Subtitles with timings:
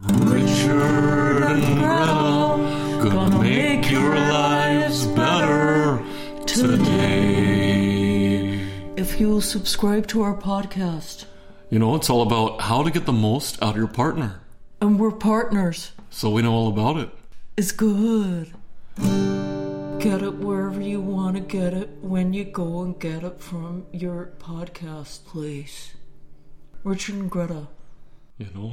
[0.00, 6.00] Richard and Greta gonna make your lives better
[6.46, 7.40] today.
[8.96, 11.24] If you will subscribe to our podcast,
[11.70, 14.40] You know, it's all about how to get the most out of your partner.
[14.80, 17.10] and we're partners, So we know all about it.
[17.56, 18.52] it's good.
[18.96, 23.86] Get it wherever you want to get it when you go and get it from
[23.92, 25.94] your podcast place.
[26.84, 27.66] Richard and Greta,
[28.38, 28.72] You know?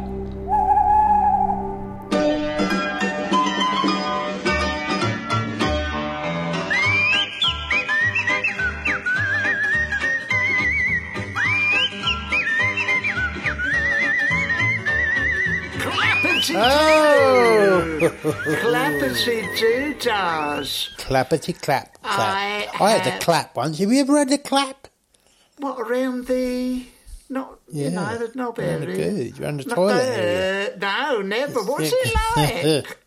[16.51, 18.09] Clappity Oh,
[18.61, 20.95] Clappity doodahs.
[20.97, 22.19] clappity clap clap.
[22.19, 23.79] I I had have- the clap once.
[23.79, 24.87] Have you ever had the clap?
[25.57, 26.85] What around the
[27.29, 28.95] not you Yeah, know the knob the area?
[28.95, 30.77] good, around the Not toilet the- area.
[30.77, 31.61] No, never.
[31.63, 32.97] What's it like?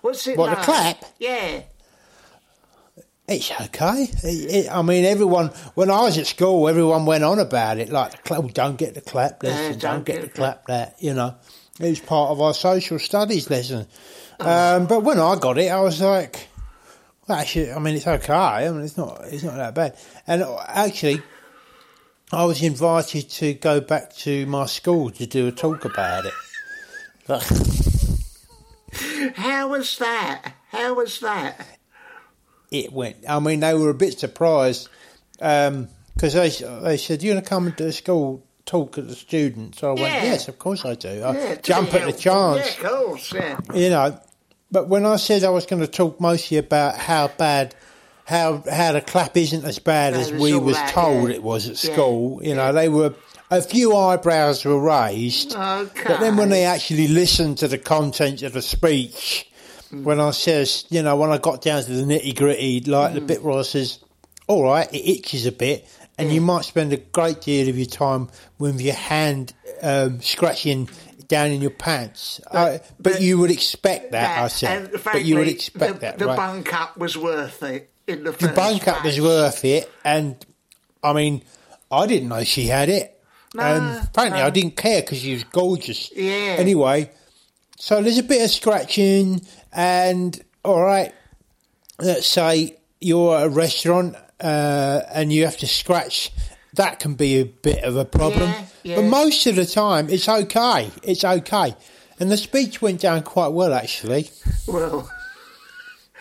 [0.00, 0.38] What's it like?
[0.38, 1.04] What, the clap?
[1.18, 1.62] Yeah.
[3.28, 4.08] It's okay.
[4.24, 5.48] It, it, I mean, everyone.
[5.74, 7.88] When I was at school, everyone went on about it.
[7.88, 10.26] Like, the clap, oh, don't get the clap this, Yeah, and don't, don't get, the
[10.26, 10.96] the clap that.
[10.98, 11.36] You know,
[11.82, 13.86] it was part of our social studies lesson.
[14.40, 16.48] Um, but when I got it, I was like,
[17.28, 18.32] well, actually, I mean, it's okay.
[18.32, 19.96] I mean, it's not, it's not that bad.
[20.26, 21.22] And actually,
[22.32, 26.34] I was invited to go back to my school to do a talk about it.
[29.36, 30.54] How was that?
[30.70, 31.78] How was that?
[32.72, 33.16] it went.
[33.28, 34.88] I mean, they were a bit surprised
[35.34, 39.78] because they they said, "You want to come and do school talk at the students?"
[39.78, 41.22] So I went, "Yes, of course I do.
[41.22, 43.32] I Yeah, jump at the chance, Yeah, of course.
[43.32, 43.58] Yeah.
[43.74, 44.18] you know."
[44.70, 47.74] But when I said I was going to talk mostly about how bad.
[48.24, 51.34] How how the clap isn't as bad Bad as we was that, told yeah.
[51.34, 52.40] it was at Yeah, school.
[52.42, 53.14] You know, they were
[53.50, 56.04] a few eyebrows were raised, Okay.
[56.06, 59.46] but then when they actually listened to the content of the speech,
[59.92, 60.04] mm.
[60.04, 63.20] when I says, you know, when I got down to the nitty gritty, like the
[63.20, 63.26] mm.
[63.26, 63.98] bit where I says,
[64.46, 65.86] all right, it itches a bit,
[66.22, 68.28] and you might spend a great deal of your time
[68.58, 69.52] with your hand
[69.82, 70.88] um, scratching
[71.28, 72.40] down in your pants.
[72.50, 75.00] Uh, but, but you would expect that, I and said.
[75.04, 76.36] But you would expect the, that, the right?
[76.36, 80.44] bunk up was worth it in the the bunk up was worth it, and
[81.02, 81.42] I mean,
[81.90, 83.18] I didn't know she had it.
[83.58, 86.10] um, apparently, I didn't care because she was gorgeous.
[86.14, 86.56] Yeah.
[86.58, 87.10] Anyway,
[87.78, 91.12] so there's a bit of scratching, and all right,
[91.98, 96.32] let's say you're at a restaurant uh, and you have to scratch.
[96.74, 98.96] That can be a bit of a problem, Yeah, yeah.
[98.96, 100.90] but most of the time it's okay.
[101.02, 101.74] It's okay,
[102.18, 104.30] and the speech went down quite well actually.
[104.66, 105.10] Well,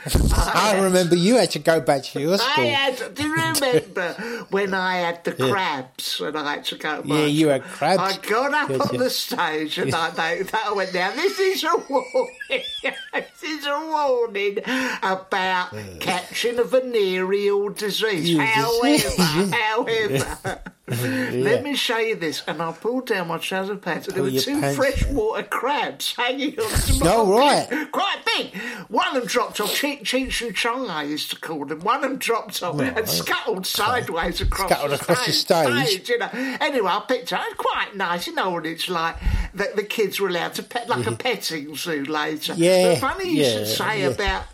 [0.05, 2.63] I remember you had to go back to your school.
[2.63, 3.13] I had.
[3.13, 7.01] Do you remember when I had the crabs and I had to go?
[7.01, 8.01] to Yeah, you had crabs.
[8.01, 10.43] I got up Yes, on the stage and I,
[10.75, 11.15] went down.
[11.15, 12.29] This is a warning.
[13.13, 14.59] this is a warning
[15.03, 18.29] about catching a venereal disease.
[18.29, 20.61] You However, however.
[21.43, 24.31] Let me show you this, and I pulled down my trouser pants, and there were
[24.31, 27.87] two pants freshwater crabs hanging on to my Oh, right.
[27.91, 28.55] quite big.
[28.89, 31.79] One of them dropped off, Cheech, Cheech and Chong, I used to call them.
[31.81, 35.87] One of them dropped off and scuttled sideways across Scuttled the across the stage.
[35.87, 36.09] stage.
[36.09, 36.29] you know.
[36.33, 37.45] Anyway, I picked it up.
[37.57, 38.27] Quite nice.
[38.27, 39.15] You know what it's like.
[39.53, 42.53] The, the kids were allowed to pet, like a petting zoo later.
[42.55, 44.07] Yeah, But funny you should say yeah.
[44.07, 44.45] about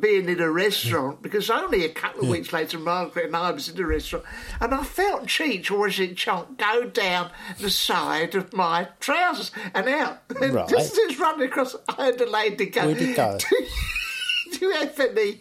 [0.00, 3.68] being in a restaurant, because only a couple of weeks later, Margaret and I was
[3.68, 4.24] in a restaurant,
[4.60, 7.30] and I felt Cheech, or it Chong, go down
[7.60, 10.18] the side of my trousers and out.
[10.42, 10.68] And Right.
[10.68, 13.38] just, just running across, I heard the lady go, Where'd it go?
[13.38, 13.66] Do,
[14.58, 15.38] do you have any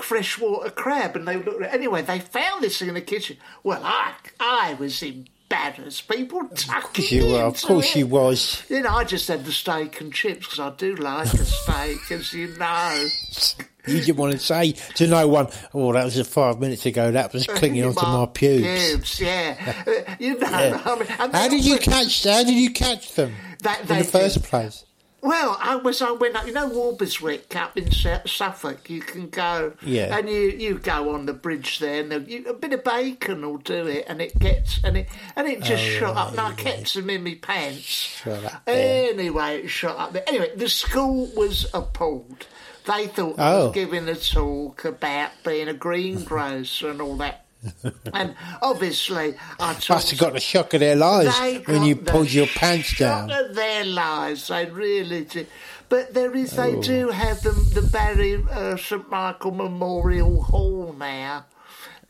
[0.00, 1.16] freshwater crab?
[1.16, 3.36] And they looked at Anyway, they found this in the kitchen.
[3.62, 6.08] Well, I, I was embarrassed.
[6.08, 8.62] People tucking You were, of course you was.
[8.68, 11.98] You know, I just had the steak and chips because I do like a steak,
[12.10, 13.06] as you know.
[13.86, 17.32] You didn't want to say to no one, oh, that was five minutes ago, that
[17.32, 18.66] was clinging onto my pubes.
[18.66, 20.16] Pubes, yeah.
[20.18, 20.82] You know, Yeah.
[20.84, 22.24] I mean, How did you catch?
[22.24, 24.44] How did you catch them That- in the first did.
[24.44, 24.84] place?
[25.22, 26.00] Well, I was.
[26.00, 26.46] I went up.
[26.46, 28.88] You know, Walberswick up in Suffolk.
[28.88, 30.16] You can go, Yeah.
[30.16, 33.58] and you, you go on the bridge there, and you, a bit of bacon will
[33.58, 36.30] do it, and it gets and it and it just oh, shot up.
[36.30, 37.80] And I kept them in my pants.
[37.82, 39.10] Shut up there.
[39.12, 40.24] Anyway, it shot up there.
[40.26, 42.46] Anyway, the school was appalled.
[42.86, 43.64] They thought I Oh.
[43.66, 47.44] was giving a talk about being a greengrocer and all that.
[48.14, 52.46] and obviously, I Must have got the shock of their lives when you pulled your
[52.46, 53.30] pants shock down.
[53.30, 55.46] of their lives, they really did.
[55.90, 56.82] But there is, they Oh.
[56.82, 61.44] do have the, the Barry uh, St Michael Memorial Hall now.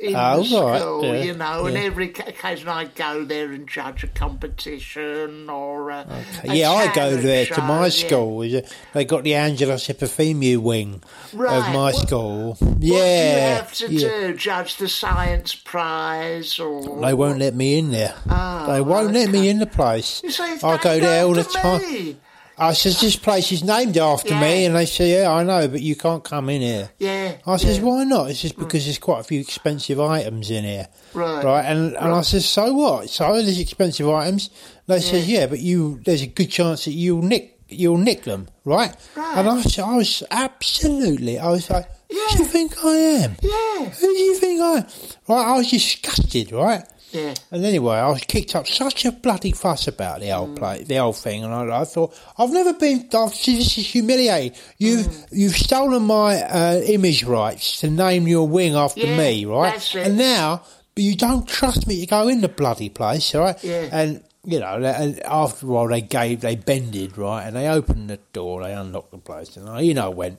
[0.00, 3.68] In Oh, the right, school, yeah, you know, and every occasion I go there and
[3.68, 6.06] judge a competition or a,
[6.44, 8.40] a Yeah, I go there to my school.
[8.42, 11.02] It- They got the Angelos Epithemiou wing
[11.34, 12.54] of my what- school.
[12.58, 14.08] What do you yeah, have to yeah.
[14.28, 14.34] do?
[14.36, 18.14] Judge the science prize or They won't let me in there.
[18.28, 20.22] Ah, they won't let me in the place.
[20.24, 21.82] Oh, You say I go named there all the time.
[21.82, 22.16] me.
[22.60, 25.80] I says this place is named after me, and they say, "Yeah, I know, but
[25.80, 27.36] you can't come in here." Yeah.
[27.46, 27.84] I says, yeah.
[27.84, 28.58] "Why not?" It's just mm.
[28.58, 31.42] because there's quite a few expensive items in here, Right.
[31.42, 34.50] Right, and and I says, "So what?" So there's expensive items.
[34.86, 38.48] They says, "Yeah, but you there's a good chance that you'll nick you'll nick them,
[38.66, 39.38] right?" Right.
[39.38, 43.36] And I, said, I was absolutely, I was like, "Who do you think I am?
[43.40, 43.88] Yeah.
[43.88, 44.86] Who do you think I am?"
[45.28, 46.84] Right, I was disgusted, right?
[47.12, 47.34] Yeah.
[47.50, 50.38] And anyway, I was kicked up such a bloody fuss about the Mm.
[50.38, 53.08] old play, the old thing, and I, I thought I've never been.
[53.12, 53.48] I've, this
[53.78, 54.58] is humiliating.
[54.78, 55.26] You've Mm.
[55.32, 59.94] you've stolen my uh, image rights to name your wing after Yeah, me, right?
[59.96, 60.62] And now,
[60.96, 63.56] you don't trust me to go in the bloody place, right?
[63.64, 63.88] Yeah.
[63.90, 68.08] And you know, and after a while, they gave, they bended, right, and they opened
[68.08, 70.38] the door, they unlocked the place, and I, you know, went.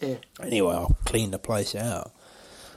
[0.00, 0.16] Yeah.
[0.40, 2.12] Anyway, I cleaned the place out.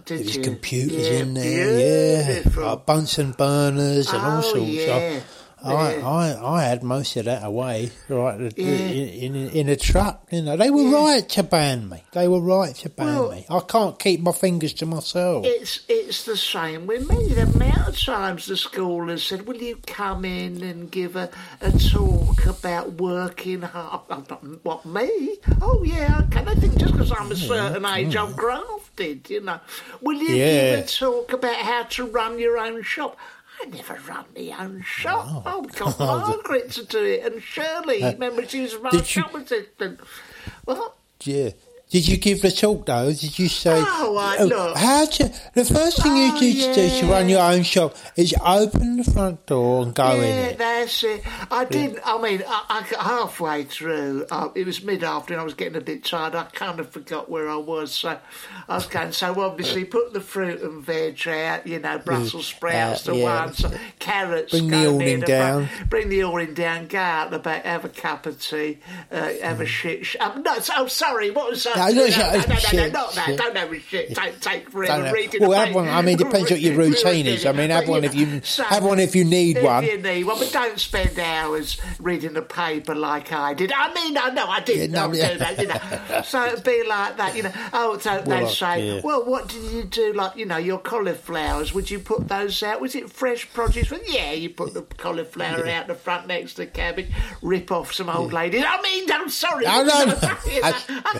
[0.05, 0.43] Did There was you?
[0.43, 4.71] computers Yeah, in there, yeah, like Bunsen burners and all Oh, sorts.
[4.71, 4.93] yeah.
[5.19, 5.23] I,
[5.65, 6.07] Yeah.
[6.07, 8.67] I, I had most of that away, right, in, Yeah.
[8.67, 10.27] in, in a truck.
[10.31, 12.03] You know, they were right to ban me.
[12.13, 13.45] They were right to ban Well- me.
[13.49, 15.45] I can't keep my fingers to myself.
[15.45, 17.29] It's it's the same with me.
[17.29, 21.29] The amount of times the school has said, "Will you come in and give a,
[21.61, 25.37] a talk about working hard?" Not- What me?
[25.61, 26.43] Oh yeah, okay.
[26.45, 27.47] I think just because I'm a mm-hmm.
[27.47, 28.35] certain age, I'm mm-hmm.
[28.35, 29.29] grafted.
[29.29, 29.59] You know.
[30.01, 30.75] Will you Yeah.
[30.77, 33.17] give a talk about how to run your own shop?
[33.65, 35.43] I never run my own shop.
[35.45, 38.03] Oh, I've got Margaret to do it, and Shirley.
[38.03, 39.99] remember, uh, she was my did shop assistant.
[40.65, 40.95] What?
[41.23, 41.51] Yeah.
[41.89, 43.13] Did you give the talk though?
[43.13, 43.75] Did you say?
[43.77, 44.75] Oh, I- look.
[44.75, 45.31] How to?
[45.53, 48.97] The first thing Oh, you need to do to run your own shop is open
[48.97, 51.21] the front door and go in Yeah, that's it.
[51.51, 51.99] I didn't.
[52.03, 54.25] I mean, I, I halfway through.
[54.31, 55.41] Uh, it was mid afternoon.
[55.41, 56.33] I was getting a bit tired.
[56.33, 58.17] I kind of forgot where I was, so
[58.67, 59.11] I was going.
[59.11, 61.67] So obviously, put the fruit and veg out.
[61.67, 63.45] You know, Brussels sprouts uh, to yeah.
[63.45, 64.51] one, so carrots.
[64.51, 65.67] Bring the awning down.
[65.67, 66.87] front, Bring the awning down.
[66.87, 67.63] Go out the back.
[67.65, 68.79] Have a cup of tea.
[69.11, 70.05] Uh, have a shit.
[70.05, 71.29] Sh- um, oh, sorry.
[71.29, 71.93] What was that?
[71.93, 73.25] No, No, no, no, shit, no, no, no, shit, not that.
[73.25, 73.37] shit.
[73.37, 74.13] Don't have a shit.
[74.15, 75.11] Don't take Don't forever know.
[75.11, 75.41] reading.
[75.41, 75.87] Well, have one.
[75.89, 77.45] I mean, it depends what your routine is.
[77.45, 79.83] I mean, have one you if you know, have one if you need one.
[79.85, 83.71] you need one, but don't spend hours reading the paper like I did.
[83.71, 85.31] I mean, I know I didn't Yeah, no, not yeah.
[85.33, 86.21] do that, you know.
[86.23, 87.51] So it'd be like that, you know.
[87.73, 89.01] Oh, so Well, they I- say, yeah.
[89.03, 90.13] well, what did you do?
[90.13, 91.73] Like, you know, your cauliflowers.
[91.73, 92.81] Would you put those out?
[92.81, 93.91] Was it fresh produce?
[93.91, 97.07] Well, yeah, you put the cauliflower out the front next to the cabbage.
[97.41, 98.63] Rip off some old ladies.
[98.67, 99.65] I mean, I'm sorry.
[99.65, 100.13] No, no, no.
[100.51, 101.19] You know, I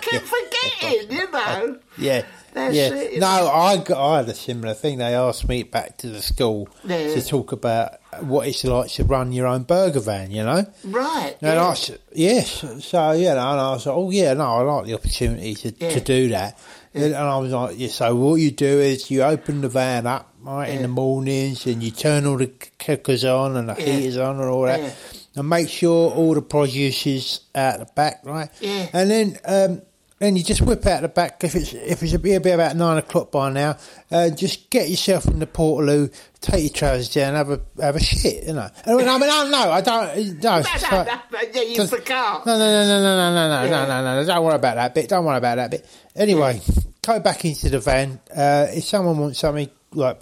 [1.10, 1.78] you know.
[1.98, 2.24] Yeah.
[2.52, 2.94] That's yeah.
[2.94, 3.26] it, no.
[3.26, 4.96] I got, I had a similar thing.
[4.98, 7.14] They asked me back to the school Yeah.
[7.14, 10.30] to talk about what it's like to run your own burger van.
[10.30, 10.64] You know.
[10.84, 11.36] Right.
[11.42, 11.66] And yeah.
[11.66, 12.64] I said, yes.
[12.84, 15.90] So, yeah, and I was like, oh, yeah, no, I like the opportunity to, Yeah.
[15.90, 16.58] to do that.
[16.94, 20.32] And I was like, yeah, so what you do is you open the van up,
[20.40, 24.36] right, in the mornings and you turn all the cookers on and the heaters on
[24.40, 24.96] and all that.
[25.34, 28.48] And make sure all the produce is out the back, right?
[28.62, 28.88] Yeah.
[28.94, 29.82] And then, um,
[30.18, 32.96] then you just whip out the back if it's if it's a bit, about nine
[32.96, 33.76] o'clock by now.
[34.10, 38.00] Uh, just get yourself in the portaloo, take your trousers down, have a have a
[38.00, 38.70] shit, you know.
[38.86, 40.42] I mean, I mean, I no, I don't.
[40.42, 42.42] No, yeah, use the car.
[42.46, 43.70] No, no, no, no, no, no, no, yeah.
[43.70, 44.26] no, no, no, no.
[44.26, 45.10] Don't worry about that bit.
[45.10, 45.86] Don't worry about that bit.
[46.14, 46.62] Anyway,
[47.02, 48.18] go back into the van.
[48.34, 50.18] Uh, if someone wants something like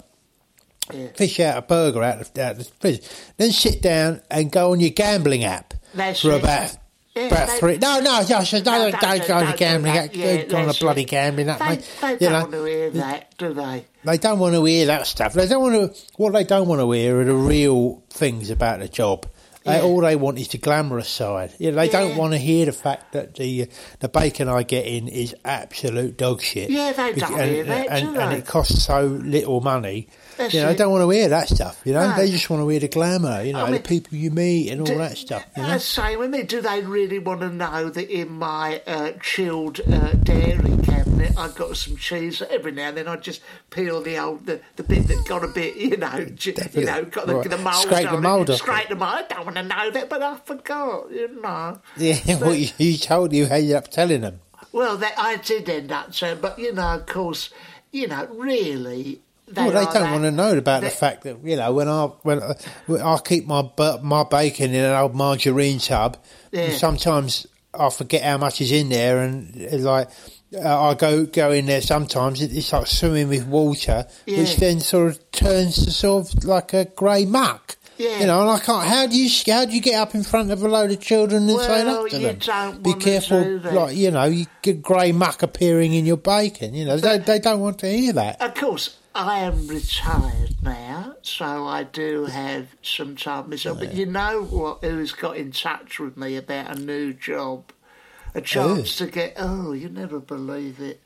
[0.93, 1.07] yeah.
[1.15, 4.73] fish out a burger out of, out of the fridge, then sit down and go
[4.73, 6.43] on your gambling app That's for it.
[6.43, 6.75] about
[7.15, 7.77] yeah, about they- three.
[7.77, 9.93] No, no, Josh, don't, No, don't, don't- go to gambling.
[9.93, 10.13] that.
[10.15, 11.89] Yeah, go on a bloody gambling, that They, mate.
[12.01, 13.85] they you don't know, want to hear that, do they?
[14.03, 15.33] they don't want to hear that stuff.
[15.33, 16.01] They don't want to.
[16.17, 19.27] What they don't want to hear are the real things about the job.
[19.63, 21.53] They, all they want is the glamorous side.
[21.57, 23.67] You know, they don't want to hear the fact that the
[23.99, 26.69] the bacon I get in is absolute dog shit.
[26.69, 30.07] Yeah, they don't and, hear that, and, do and it costs so little money.
[30.37, 30.73] That's you know, it.
[30.73, 31.81] they don't want to hear that stuff.
[31.85, 32.15] You know, No.
[32.17, 33.41] they just want to hear the glamour.
[33.43, 35.45] You know, I mean, the people you meet and all Do- that stuff.
[35.55, 35.69] You know?
[35.69, 36.43] uh, Same with me.
[36.43, 41.55] Do they really want to know that in my uh, chilled uh, dairy cabinet I've
[41.55, 42.41] got some cheese?
[42.49, 45.47] Every now and then I just peel the old the, the bit that got a
[45.47, 47.49] bit, you know, j- you know, got the, Right.
[47.49, 47.75] the mould.
[47.75, 48.89] Scrape the mould off Scrape it.
[48.89, 49.07] the mould.
[49.09, 51.11] I don't want to know that, but I forgot.
[51.11, 51.79] You know.
[51.97, 54.41] Yeah, what you, you told you, how you up telling them.
[54.71, 57.49] Well, that, I did end up saying, but you know, of course,
[57.93, 59.21] you know, really.
[59.47, 61.87] They Well, they don't that- want to know about the fact that you know when
[61.87, 62.55] I when I,
[62.87, 63.63] when I keep my
[64.01, 66.17] my bacon in an old margarine tub.
[66.51, 66.61] Yeah.
[66.63, 67.45] and Sometimes
[67.77, 70.09] I forget how much is in there, and like
[70.55, 71.81] uh, I go go in there.
[71.81, 76.43] Sometimes it- it's like swimming with water, which then sort of turns to sort of
[76.45, 77.77] like a grey muck.
[77.97, 78.19] Yeah.
[78.19, 78.85] You know, and I can't.
[78.87, 81.47] How do you how do you get up in front of a load of children
[81.47, 82.37] and say that to you them?
[82.39, 86.73] don't Be careful, like you know, you get grey muck appearing in your bacon.
[86.73, 88.41] You know, they they don't want to hear that.
[88.41, 93.79] Of course, I am retired now, so I do have some time myself.
[93.79, 94.83] But you know what?
[94.83, 97.71] Who's got in touch with me about a new job?
[98.33, 99.35] A chance to get.
[99.37, 100.99] Oh, you never believe it.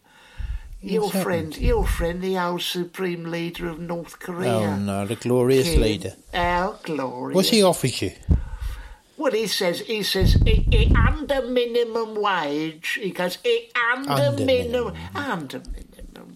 [0.82, 4.54] Your What's friend, your friend, the old supreme leader of North Korea.
[4.54, 6.13] Oh no, the glorious Kim, leader.
[6.34, 7.36] How glorious!
[7.36, 8.12] What's he offered you?
[9.18, 12.98] Well, he says, he says, it, it, under minimum wage.
[13.01, 15.16] He goes, it under, Under minimum, minimum.
[15.16, 15.88] under minimum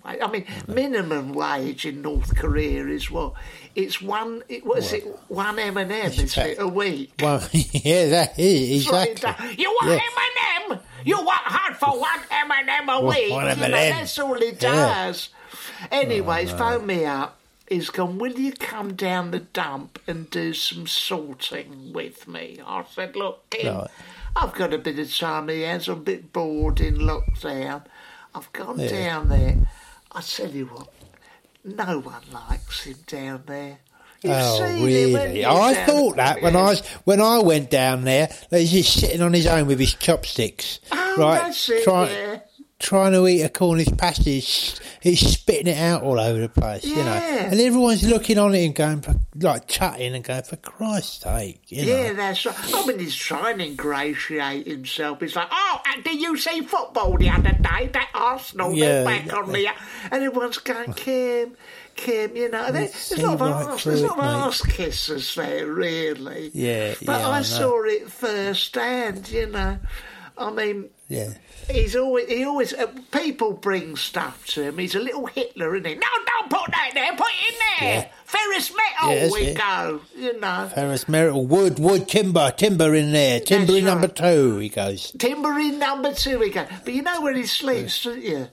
[0.05, 0.19] wage.
[0.21, 3.33] I mean, minimum wage in North Korea is what?
[3.75, 4.43] It's one.
[4.49, 5.03] It, what is it?
[5.27, 7.13] One M and M, is it a week?
[7.21, 9.15] Well, yeah, that is exactly.
[9.15, 9.57] does.
[9.57, 10.69] You want Yeah.
[10.69, 10.79] M&M?
[11.05, 13.31] You work hard for one M&M a week?
[13.31, 13.71] one You know, M&M.
[13.71, 14.71] that's all it Yeah.
[15.05, 15.29] does.
[15.91, 17.39] Anyways, phone me up.
[17.67, 22.59] He's gone, will you come down the dump and do some sorting with me?
[22.65, 23.87] I said, look, Kim, Right.
[24.35, 25.87] I've got a bit of time in hands.
[25.87, 27.83] I'm a bit bored in lockdown.
[28.35, 28.89] I've gone Yeah.
[28.89, 29.57] down there.
[30.15, 30.87] I tell you what,
[31.63, 33.79] no one likes him down there.
[34.21, 35.45] You've Oh, him, really?
[35.45, 39.33] I thought that when I was when I went down there, he's just sitting on
[39.33, 41.41] his own with his chopsticks, Oh, right?
[41.41, 42.39] that's it, trying yeah.
[42.83, 44.41] Trying to eat a Cornish pasty.
[44.41, 47.01] He's spitting it out all over the place, you know.
[47.01, 51.61] And everyone's looking on it and going, for, like chatting and going, for Christ's sake,
[51.67, 51.95] you know.
[51.95, 52.55] Yeah, that's right.
[52.59, 55.21] I mean, he's trying to ingratiate himself.
[55.21, 57.89] He's like, oh, did you see football the other day?
[57.93, 59.35] That Arsenal, Yeah, they're back yeah.
[59.35, 59.67] on the...
[60.11, 61.55] And everyone's going, Kim,
[61.95, 62.71] Kim, you know.
[62.71, 64.29] There, there's a lot of right arse, there's a lot of mate.
[64.29, 66.51] arse kissers there, really.
[66.53, 69.79] Yeah, But yeah, I, I saw it firsthand, you know.
[70.37, 70.89] I mean...
[71.13, 71.33] Yeah.
[71.71, 74.77] He's always, he always, uh, people bring stuff to him.
[74.77, 75.95] He's a little Hitler, isn't he?
[75.95, 77.93] No, don't put that there, put it in there.
[77.99, 78.07] Yeah.
[78.25, 79.57] Ferrous metal, Yeah, we it.
[79.57, 80.69] go, you know.
[80.75, 85.11] Ferrous metal, wood, wood, timber, timber in there, timber in number two, he goes.
[85.17, 86.67] Timber in number two again.
[86.83, 88.49] But you know where he sleeps, don't you?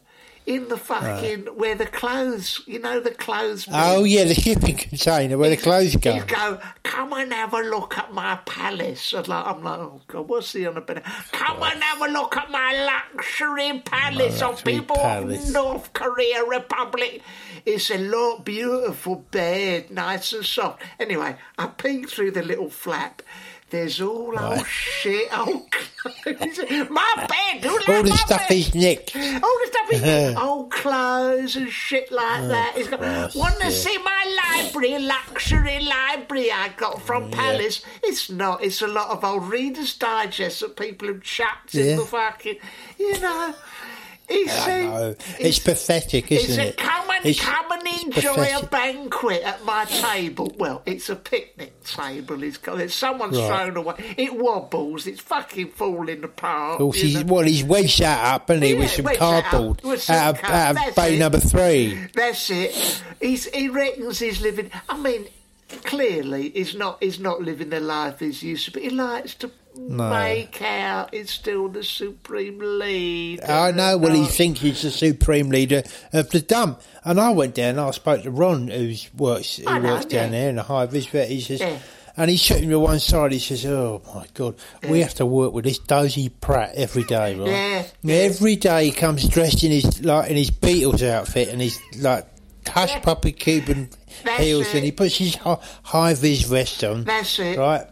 [0.46, 3.68] In the fucking where the clothes, you know, the clothes.
[3.70, 6.12] Oh, yeah, the shipping container where the clothes go.
[6.14, 9.12] He'd go, come and have a look at my palace.
[9.12, 11.04] And like, I'm like, oh God, what's he on about?
[11.30, 12.72] Come and have a look at my
[13.14, 15.48] luxury palace of luxury people palace.
[15.48, 17.22] of North Korea Republic.
[17.66, 20.82] It's a lot beautiful bed, nice and soft.
[20.98, 23.22] Anyway, I peeked through the little flap.
[23.70, 26.58] There's all old shit, oh, old clothes.
[26.90, 28.56] my bed, who All the stuff bed?
[28.56, 29.14] he's nicked.
[29.14, 32.72] All the stuff he's old clothes and shit like oh, that.
[32.76, 33.00] He's got,
[33.36, 33.70] want to yeah.
[33.70, 37.82] see my library, luxury library I got from mm, Palace?
[38.02, 38.64] It's not.
[38.64, 42.56] It's a lot of old Reader's Digest that people have chucked in the fucking,
[42.98, 43.54] you know.
[44.30, 46.76] He I said, he It's pathetic, isn't it?
[46.76, 50.52] Come and It's- come and it's enjoy a banquet at my table.
[50.56, 52.36] Well, it's a picnic table.
[52.38, 52.90] He's got.
[52.90, 53.46] Someone's Right.
[53.48, 53.94] thrown away.
[54.16, 55.06] It wobbles.
[55.06, 56.80] It's fucking falling apart.
[56.80, 60.00] You he's, well, he's wedged that up, hasn't he, with some wedged that up cardboard
[60.00, 61.18] some out of, out of bay it.
[61.18, 61.98] number three.
[62.14, 63.02] That's it.
[63.20, 64.70] He's, he reckons he's living.
[64.88, 65.26] I mean,
[65.84, 66.98] clearly he's not.
[67.02, 68.70] He's not living the life he's used to.
[68.72, 69.50] But he likes to
[69.88, 73.44] make out he's still the supreme leader.
[73.50, 73.96] I know.
[73.98, 75.82] Well, he thinks he's the supreme leader
[76.12, 76.80] of the dump.
[77.04, 77.78] And I went down.
[77.78, 80.40] I spoke to Ron, who's works, who know, works down yeah.
[80.40, 81.06] there in the high vis.
[81.06, 81.78] He says, Yeah.
[82.16, 83.32] and he's sitting to one side.
[83.32, 84.56] He says, "Oh my God,
[84.88, 87.90] we have to work with this dozy Pratt every day, right?
[88.02, 91.78] Yeah, Every day he comes dressed in his like in his Beatles outfit and his
[91.98, 92.26] like
[92.68, 93.00] hush Yeah.
[93.00, 93.88] puppy Cuban
[94.24, 94.74] That's heels, it.
[94.74, 97.04] and he puts his high vis vest on.
[97.04, 97.56] That's it.
[97.58, 97.86] right?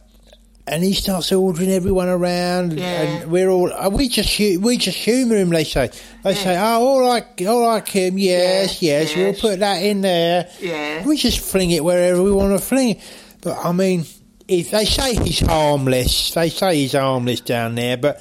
[0.70, 3.02] And he starts ordering everyone around, Yeah.
[3.02, 5.50] and we're all uh, we just we just humour him.
[5.50, 5.90] They say
[6.22, 9.82] they say, "Oh, all right, all right, Kim, yes, Yeah, yes, yes, we'll put that
[9.82, 11.04] in there." Yeah.
[11.06, 13.00] we just fling it wherever we want to fling it.
[13.40, 14.04] But I mean,
[14.46, 18.20] if they say he's harmless, they say he's harmless down there, but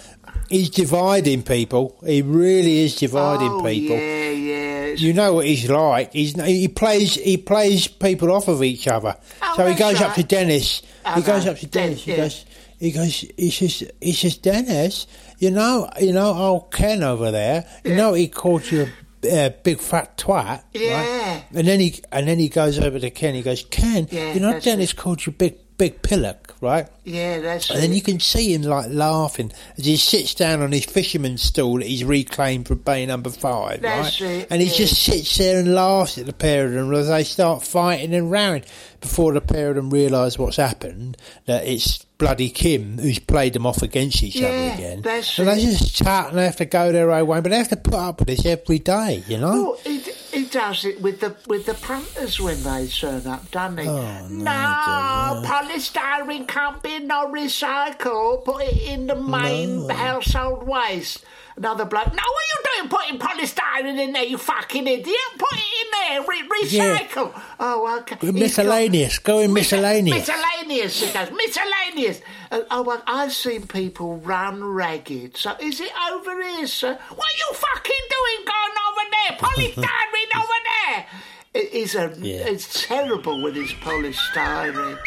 [0.49, 1.97] he's dividing people.
[2.05, 3.97] He really is dividing oh, people.
[4.97, 5.07] Yeah, yeah.
[5.07, 6.13] You know what he's like.
[6.13, 9.15] He's he plays he plays people off of each other.
[9.41, 10.81] Oh, so he goes up to Dennis.
[11.05, 12.03] Oh, he goes up to Den- Dennis.
[12.03, 12.45] He goes.
[12.79, 13.25] He goes.
[13.37, 13.91] He says.
[14.01, 15.07] He says, Dennis.
[15.39, 15.89] You know.
[15.99, 16.33] You know.
[16.33, 17.67] Old Ken over there.
[17.83, 18.87] You know he called you
[19.23, 20.63] a uh, big fat twat.
[20.73, 20.97] Yeah.
[20.97, 21.43] Right?
[21.53, 23.35] And then he and then he goes over to Ken.
[23.35, 24.07] He goes, Ken.
[24.11, 26.87] Yeah, you know Dennis called you big big pillock, right?
[27.03, 30.71] yeah, that's And then you can see him like laughing as he sits down on
[30.71, 34.31] his fisherman's stool that he's reclaimed from bay number five, That's right?
[34.41, 34.73] it, and he yeah.
[34.73, 38.29] just sits there and laughs at the pair of them as they start fighting and
[38.31, 38.63] rowing
[38.99, 41.15] before the pair of them realise what's happened,
[41.45, 45.01] that it's bloody Kim who's played them off against each Yeah, other again.
[45.03, 47.57] that's and they just chat and they have to go their own way, but they
[47.57, 49.77] have to put up with this every day, you know?
[49.85, 49.91] Oh,
[50.37, 53.87] he, does it with the with the punters when they turn up, doesn't he?
[53.87, 58.43] Oh, no, polystyrene can't be no recycle.
[58.43, 61.25] Put it in the main household waste.
[61.55, 62.05] Another bloke.
[62.13, 65.15] No, what are you doing putting polystyrene in there, you fucking idiot?
[65.39, 66.97] Put it in there, re- Yeah.
[66.99, 67.41] recycle.
[67.59, 68.15] Oh, okay.
[68.21, 70.17] He's got- Miscellaneous, go in miscellaneous.
[70.27, 72.21] Miscellaneous, he goes, miscellaneous.
[72.69, 75.35] Oh, well, I've seen people run ragged.
[75.35, 76.93] So is it over here, sir?
[77.09, 79.37] What are you fucking doing going over there?
[79.37, 81.05] Polystyrene over there.
[81.53, 82.47] It is a, Yeah.
[82.47, 84.97] It's terrible with this polystyrene.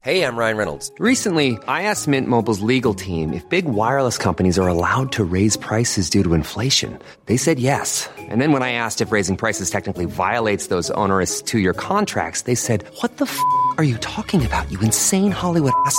[0.00, 0.92] Hey, I'm Ryan Reynolds.
[0.98, 5.56] Recently, I asked Mint Mobile's legal team if big wireless companies are allowed to raise
[5.56, 6.98] prices due to inflation.
[7.24, 8.10] They said yes.
[8.28, 12.42] And then when I asked if raising prices technically violates those onerous two year contracts,
[12.42, 13.40] they said, What the f
[13.78, 15.98] are you talking about, you insane Hollywood ass?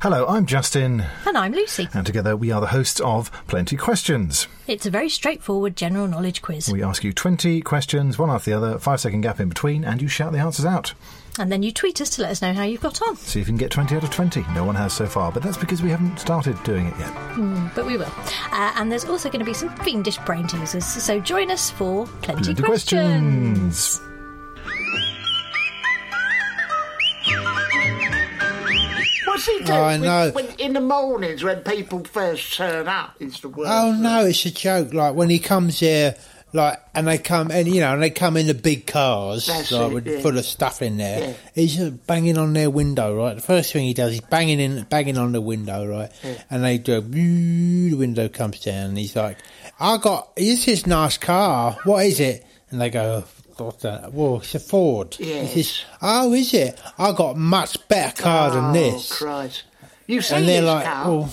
[0.00, 1.88] Hello, I'm Justin, And I'm Lucy.
[1.92, 4.46] and together we are the hosts of Plenty Questions.
[4.68, 6.70] It's a very straightforward general knowledge quiz.
[6.70, 10.00] We ask you 20 questions, one after the other, five second gap in between, and
[10.00, 10.94] you shout the answers out.
[11.36, 13.16] And then you tweet us to let us know how you've got on.
[13.16, 14.44] See if you can get 20 out of 20.
[14.54, 17.12] No one has so far, but that's because we haven't started doing it yet.
[17.34, 18.12] Mm, but we will.
[18.52, 20.84] Uh, and there's also going to be some fiendish brain teasers.
[20.86, 23.98] So join us for Plenty, Plenty questions.
[23.98, 24.00] questions.
[29.38, 29.78] What's he doing?
[29.78, 30.30] Oh, I know.
[30.32, 33.68] When, in the mornings when people first turn up, is the word.
[33.70, 34.92] Oh no, it's a joke.
[34.92, 36.16] Like when he comes here,
[36.52, 39.70] like and they come and you know, and they come in the big cars, That's
[39.70, 40.20] like it, with yeah.
[40.20, 41.20] full of stuff in there.
[41.20, 41.34] Yeah.
[41.54, 43.36] He's just banging on their window, right?
[43.36, 46.10] The first thing he does, he's banging in, banging on the window, right?
[46.50, 47.00] And they do.
[47.00, 49.38] The window comes down, and he's like,
[49.78, 51.78] "I got this is nice car.
[51.84, 53.22] What is it?" And they go.
[53.58, 54.12] What's that?
[54.12, 55.16] Well, it's a Ford.
[55.18, 55.52] Yes.
[55.52, 56.78] He says, oh, is it?
[56.98, 58.92] I got a much better car than this.
[58.94, 59.18] oh, this.
[59.18, 59.62] Christ.
[60.06, 61.08] You've seen and they're his like, car?
[61.10, 61.32] well,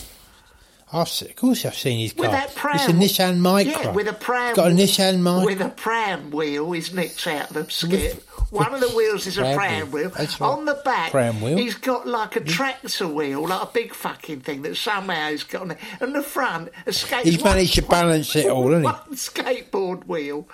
[0.93, 2.35] I've se- of course I've seen his With car.
[2.37, 2.75] that pram.
[2.75, 3.65] It's a Nissan Micra.
[3.83, 4.55] Yeah, with a pram.
[4.55, 5.45] Got a Nissan Micra.
[5.45, 8.24] With a pram wheel, his nick's out of the skip.
[8.55, 10.09] One of the wheels is a Pram wheel.
[10.09, 10.47] That's right.
[10.47, 11.57] On the back, Pram wheel.
[11.57, 15.61] he's got like a tractor wheel, like a big fucking thing that somehow he's got
[15.63, 15.77] on it.
[15.99, 17.25] And the front, a skate.
[17.25, 18.91] He's managed to balance it all, hasn't he?
[18.91, 20.47] One skateboard wheel,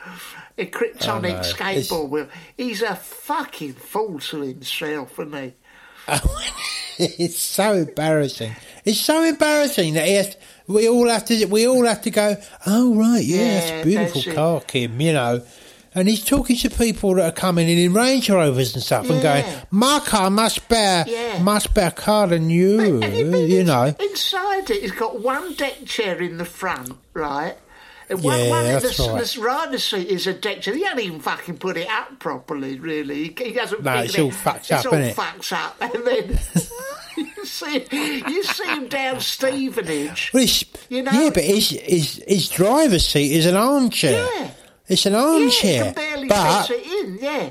[0.58, 1.40] a kryptonic Oh, no.
[1.40, 2.28] skateboard It's- wheel.
[2.58, 5.54] He's a fucking fool to himself, isn't he?
[6.98, 8.56] it's so embarrassing.
[8.86, 10.36] It's so embarrassing that he has.
[10.68, 11.46] We all have to.
[11.46, 12.36] We all have to go.
[12.66, 15.00] Oh right, yeah, Yeah, that's a beautiful that's car, Kim.
[15.02, 15.44] You know.
[15.94, 19.22] And he's talking to people that are coming in in Range Rovers and stuff, and
[19.22, 19.64] going, Yeah.
[19.72, 21.40] "My car much better, Yeah.
[21.44, 23.94] much better car than you." You know.
[24.00, 27.56] Inside it, he's got one deck chair in the front, right?
[28.10, 29.24] And one, Yeah, one that's the, right.
[29.24, 30.76] the driver's seat is a deck chair.
[30.76, 33.34] He hasn't even fucking put it up properly, really.
[33.38, 33.84] He, he hasn't.
[33.84, 35.14] No, it's it- all fucked it's up, all innit?
[35.14, 36.40] fucked up, and then
[37.18, 40.32] you see, you see him down Stevenage.
[40.34, 40.46] Well,
[40.90, 44.26] You know- yeah, but his, his his driver's seat is an armchair.
[44.38, 44.52] Yeah.
[44.92, 47.18] It's an Yeah, armchair, barely but in.
[47.22, 47.50] Yeah.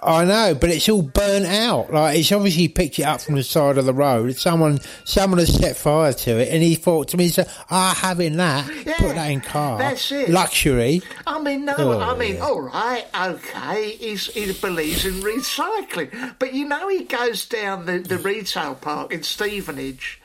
[0.00, 1.92] I know, but it's all burnt out.
[1.92, 4.36] Like he's obviously picked it up from the side of the road.
[4.36, 8.36] Someone, someone has set fire to it, and he thought to me, "said, Ah, having
[8.36, 10.28] that, Yeah, put that in car, that's it.
[10.28, 12.44] luxury." I mean, no, Oh, I mean, yeah.
[12.46, 16.34] all right, okay, he's, he believes in recycling.
[16.38, 20.17] But you know, he goes down the, the retail park in Stevenage,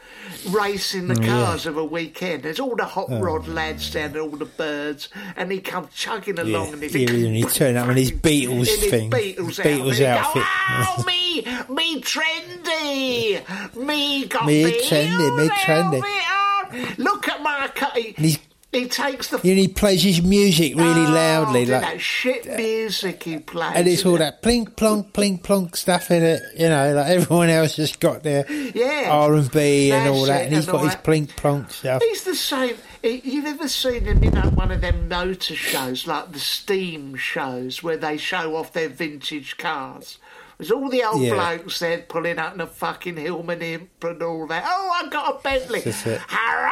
[0.50, 1.30] racing the Mm, Yeah.
[1.46, 2.44] cars of a weekend.
[2.44, 6.40] There's all the hot rod lads down there, all the birds, and he comes chugging
[6.40, 9.48] along Yeah, and he's yeah, and he turned up in his Beatles in thing, Beatles,
[9.48, 10.44] his Beatles outfit.
[10.44, 10.44] outfit.
[10.44, 11.42] Go, oh, me,
[11.74, 16.04] me trendy, me got Me trendy, me trendy.
[16.28, 17.00] outfit.
[17.00, 17.70] Look at my
[18.18, 18.38] he's-
[18.74, 23.24] he takes the And he plays his music really loudly, Oh, like, that shit music
[23.24, 23.74] he plays.
[23.76, 26.42] and it's all that plink plonk plink plonk stuff in it.
[26.58, 29.10] You know, like everyone else has got their Yeah.
[29.12, 32.02] R and B and all that, and he's got his plink plonk stuff.
[32.04, 32.76] He's the same.
[33.04, 37.84] You've ever seen him in uh, one of them motor shows, like the Steam shows,
[37.84, 40.18] where they show off their vintage cars?
[40.58, 41.34] There's all the old Yeah.
[41.34, 44.64] blokes there pulling out in a fucking Hillman Imp and all that.
[44.66, 45.80] Oh, I've got a Bentley.
[45.82, 45.96] It.
[46.30, 46.72] Hurrah!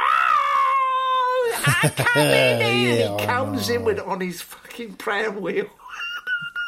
[1.65, 2.95] I come in here.
[2.99, 5.67] Yeah, and he comes in with on his fucking pram wheel.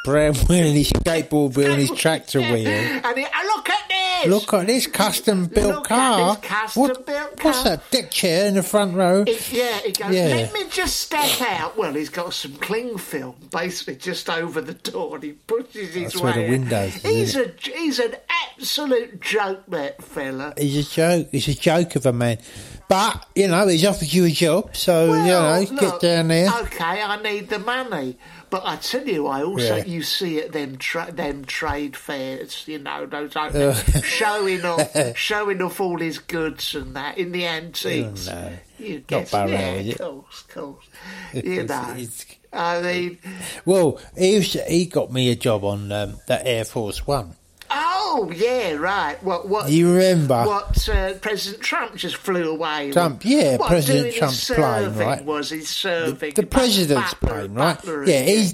[0.03, 2.67] Brown wheel and his skateboard wheel and his tractor wheel.
[3.03, 4.29] And he, oh, look at this!
[4.31, 6.35] Look at this custom built car.
[6.35, 7.77] this custom What- built What's car.
[7.77, 9.23] that deck chair in the front row?
[9.25, 10.25] It, yeah, he goes, Yeah.
[10.27, 11.77] let me just step out.
[11.77, 16.13] Well, he's got some cling film basically just over the door and he pushes his
[16.13, 16.51] That's way where the in.
[16.51, 18.15] windows He's, a, he's an
[18.57, 20.53] absolute joke, that fella.
[20.57, 21.27] He's a joke.
[21.31, 22.39] He's a joke of a man.
[22.89, 25.25] But, you know, he's offered you a job, so, Well,
[25.65, 26.49] you know, look, get down there.
[26.63, 28.17] Okay, I need the money.
[28.53, 29.85] But I tell you, I also Yeah.
[29.85, 33.73] you see at them tra- them trade fairs, you know, those Uh.
[34.03, 38.27] showing off showing off all his goods and that in the antiques.
[38.27, 38.51] Oh, no.
[38.77, 39.49] You Not guess, Burrell,
[39.81, 40.85] yeah, of course, of course.
[41.33, 43.17] You It's- know, it's- I mean,
[43.65, 47.35] Well, he, was, he got me a job on um, that Air Force One.
[47.73, 49.21] Oh yeah, right.
[49.23, 49.69] What what?
[49.69, 50.43] You remember?
[50.45, 52.87] What uh, President Trump just flew away?
[52.87, 52.93] with?
[52.93, 55.23] Trump, yeah, What, President Trump's plane, right?
[55.25, 58.07] Was his serving The but- president's butler- plane, right?
[58.07, 58.51] Yeah, he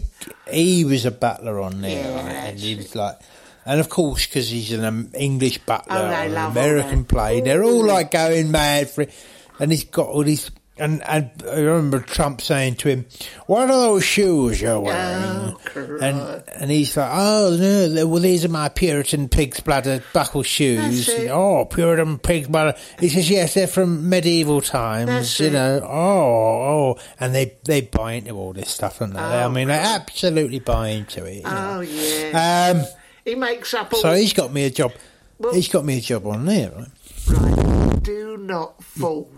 [0.52, 2.36] he was a butler on there, Yeah, right?
[2.50, 3.20] and he was like,
[3.66, 8.12] and of course, because he's an English butler Oh, an American plane, they're all like
[8.12, 9.14] going mad for it,
[9.60, 10.50] and he's got all these.
[10.80, 13.06] And, and I remember Trump saying to him,
[13.48, 18.46] "What are those shoes you're wearing?" Oh, and and he's like, "Oh no, well these
[18.46, 22.76] are my Puritan pig's bladder buckle shoes." Oh, Puritan pig's bladder.
[23.00, 25.54] He says, "Yes, they're from medieval times." That's you it.
[25.54, 29.20] know, oh, oh, and they they buy into all this stuff, and they?
[29.20, 31.36] I Oh, mean, they absolutely buy into it.
[31.38, 31.78] you know.
[31.78, 32.74] Oh yeah.
[32.76, 32.86] Um,
[33.26, 34.00] he makes up all.
[34.00, 34.94] so he's got me a job.
[35.38, 36.88] Well- he's got me a job on there, right?
[37.28, 38.04] Right.
[38.04, 39.30] Do not fall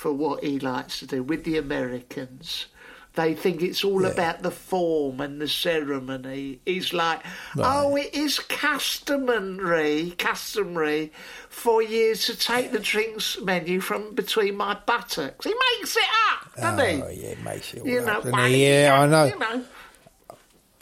[0.00, 2.64] for what he likes to do with the Americans.
[3.16, 6.60] They think it's all about the form and the ceremony.
[6.64, 7.20] He's like,
[7.58, 11.12] oh, it is customary, customary
[11.50, 15.44] for you to take the drinks menu from between my buttocks.
[15.44, 17.22] He makes it up, doesn't Oh he?
[17.28, 18.66] yeah, makes it You know, up, well, he?
[18.66, 19.24] yeah, I know.
[19.24, 19.64] You know,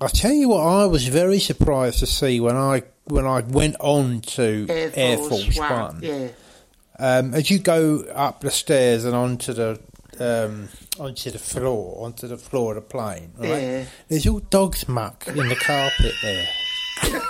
[0.00, 3.74] I tell you what, I was very surprised to see when I when I went
[3.80, 5.70] on to Air Air Force, Force One.
[5.72, 6.00] One.
[6.02, 6.28] Yeah.
[6.98, 9.80] Um, as you go up the stairs and onto the
[10.18, 13.48] um, onto the floor, onto the floor of the plane, right?
[13.48, 13.84] Yeah.
[14.08, 16.48] There's all dog's muck in the carpet there.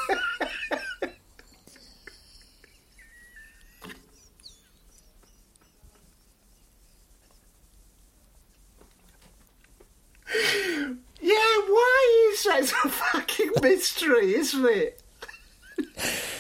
[11.21, 11.35] Yeah,
[11.69, 12.61] why is that?
[12.61, 15.03] It's a fucking mystery, isn't it?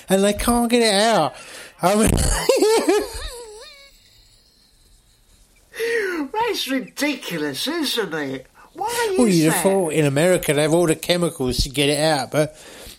[0.08, 1.34] and they can't get it out.
[1.82, 2.10] I mean,
[6.32, 8.46] That's ridiculous, isn't it?
[8.72, 9.52] Why is well, you'd that?
[9.54, 12.56] have thought in America they have all the chemicals to get it out, but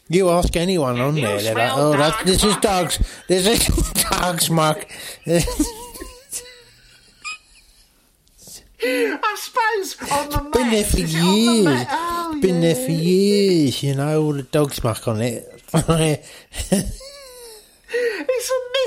[0.10, 2.62] you ask anyone on You there, they're like, smell "Oh, that's, dog this is muck."
[2.62, 3.00] dogs.
[3.28, 3.68] This is
[4.10, 4.86] dog's muck."
[8.82, 11.86] I suppose on the been there for is it the years.
[11.90, 13.84] Oh, been there for years.
[13.84, 15.46] You know, all the dog's muck on it.
[17.90, 18.40] He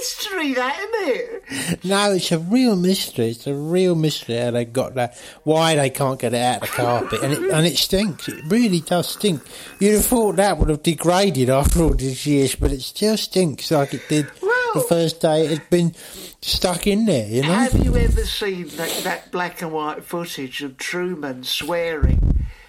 [0.03, 1.85] mystery, that isn't it?
[1.85, 3.31] No, it's a real mystery.
[3.31, 5.17] It's a real mystery how they got that.
[5.45, 8.29] Why they can't get it out of the carpet, and it, and it stinks.
[8.29, 9.43] It really does stink.
[9.79, 13.71] You'd have thought that would have degraded after all these years, but it still stinks
[13.71, 14.27] like it did
[14.75, 15.95] the first day it had been
[16.41, 17.29] stuck in there.
[17.29, 17.49] You know.
[17.49, 22.22] Have you ever seen that, that black and white footage of Truman swearing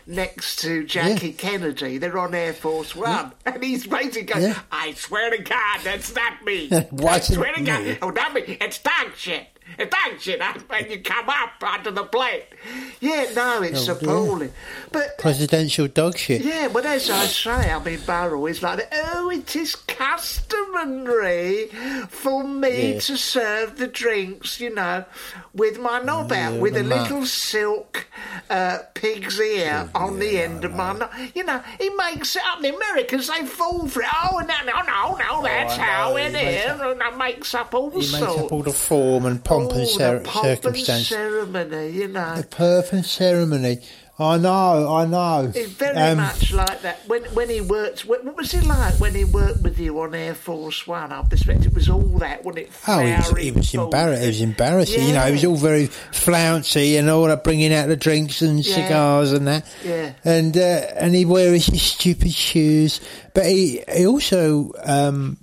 [0.07, 1.97] next to Jackie Kennedy?
[1.97, 4.59] They're on Air Force One, and he's basically going, Yeah.
[4.71, 6.69] "I swear to God, that's not me.
[7.05, 7.97] I swear to God, you?
[8.01, 8.41] oh, not me.
[8.61, 9.47] It's dog shit."
[9.77, 12.45] It's dog shit huh, when you come up onto the plate.
[12.99, 14.51] Yeah, no, it's Oh, appalling.
[14.91, 16.41] But Presidential dog shit.
[16.43, 19.75] yeah, but as I say, I mean, Burrell is like, oh, it is
[20.67, 21.67] customary
[22.09, 22.99] for me Yeah.
[22.99, 25.05] to serve the drinks, you know,
[25.53, 28.07] with my knob out, with a little silk
[28.49, 31.11] uh, pig's ear on the end of my knob.
[31.33, 32.61] You know, he makes it up.
[32.61, 34.07] The Americans, they fall for it.
[34.23, 36.79] Oh, no, no, no, no, that's know, how it is.
[36.79, 40.19] And that makes up all He makes up all the form and pomp and cer-
[40.19, 41.07] the pomp and circumstance.
[41.07, 42.35] ceremony, you know.
[42.37, 43.79] The perfect ceremony.
[44.19, 45.51] I know, I know.
[45.55, 46.99] It's very Um, much like that.
[47.07, 50.13] When when he worked, what, what was it like when he worked with you on
[50.13, 51.11] Air Force One?
[51.11, 52.71] I suspect it was all that, wasn't it?
[52.87, 53.73] Oh, he was, he was.
[53.73, 53.79] It
[54.27, 55.01] was embarrassing.
[55.01, 55.27] You know, Yeah.
[55.29, 58.75] it was all very flouncy and all that, bringing out the drinks and Yeah.
[58.75, 59.65] cigars and that.
[59.83, 60.11] Yeah.
[60.23, 60.61] And uh,
[60.95, 63.01] and he wears his stupid shoes,
[63.33, 65.37] but he he also um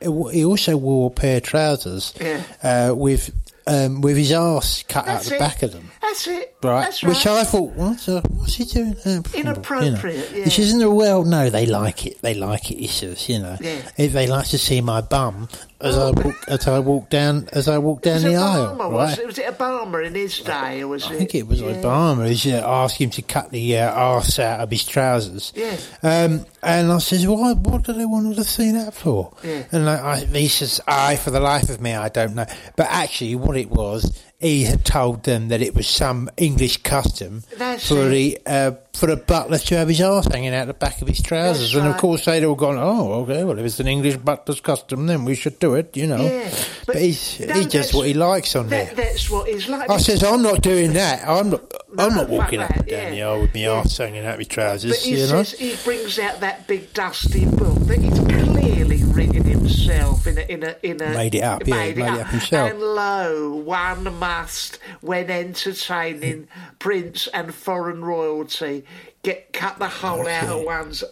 [0.00, 2.42] he also wore a pair of trousers Yeah.
[2.62, 3.30] uh, with
[3.66, 5.38] um with his arse cut That's out the it.
[5.38, 5.87] back of them.
[6.00, 6.56] That's it.
[6.62, 7.08] Right, That's right.
[7.10, 8.96] which I thought, what's, uh, what's he doing?
[9.04, 9.20] there?
[9.34, 10.38] Inappropriate, You know?
[10.38, 10.44] yeah.
[10.44, 11.24] This isn't a well.
[11.24, 12.20] No, they like it.
[12.22, 12.78] They like it.
[12.78, 13.78] He says, you know, Yeah.
[13.96, 15.48] if they like to see my bum
[15.80, 18.76] as I walk, as I walk down as I walk down the it aisle.
[18.76, 19.18] Obama, was, right?
[19.18, 21.18] it, was it Obama in his day, or was I it?
[21.18, 21.72] think it was yeah.
[21.74, 22.28] Obama.
[22.32, 25.52] He uh, asked him to cut the uh, arse out of his trousers.
[25.54, 25.76] Yeah.
[26.02, 27.52] Um, and I says, why?
[27.54, 29.32] What do they want to see that for?
[29.44, 29.64] Yeah.
[29.72, 32.46] And I, I, he says, I, for the life of me, I don't know.
[32.76, 37.42] But actually, what it was, he had told them that it was some English custom
[37.56, 41.02] That's for the uh, for the butler to have his arse hanging out the back
[41.02, 41.72] of his trousers.
[41.72, 44.60] That's and of course, they'd all gone, oh, okay, well, if it's an English butler's
[44.60, 46.20] custom, then we should do it, you know.
[46.20, 46.50] Yeah,
[46.86, 49.06] but, but he's, he does what he likes on That, there.
[49.06, 49.90] that's what he's like.
[49.90, 51.26] I says, I'm not doing that.
[51.28, 51.72] I'm not.
[51.96, 53.10] I'm not walking up that, and down yeah.
[53.10, 53.70] the aisle with my Yeah.
[53.70, 54.90] arse hanging out my trousers.
[54.92, 55.42] But he you know.
[55.42, 58.18] says he brings out that big dusty book that he's
[59.18, 62.20] written himself in a in a in a Made it up, yeah, he made it
[62.20, 62.70] up himself.
[62.70, 68.84] And lo, one must, when entertaining prince and foreign royalty,
[69.22, 71.04] get cut the hole out of one's